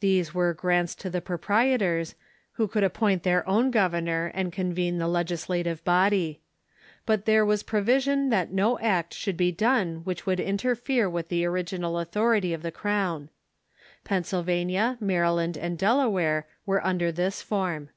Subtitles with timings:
[0.00, 2.14] These were grants to the proprie tors,
[2.56, 6.42] who could appoint their own governor and convene the legislative body.
[7.06, 11.46] But there Avas provision that no act should be done Avhich Avould interfere Avith the
[11.46, 13.30] original authority of the crown.
[14.04, 17.88] Pennsylvania, Maryland, and DelaAvare Avere un der this form.